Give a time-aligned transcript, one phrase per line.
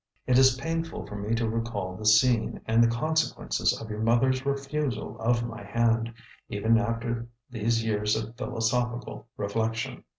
[0.25, 4.43] "It is painful for me to recall the scene and the consequences of your mother's
[4.47, 6.11] refusal of my hand,
[6.49, 10.03] even after these years of philosophical reflection.